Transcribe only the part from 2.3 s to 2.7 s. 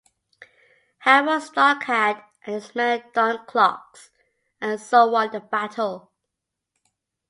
and